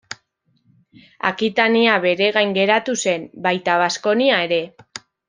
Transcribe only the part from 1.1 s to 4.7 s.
Akitania beregain geratu zen, baita Baskonia ere.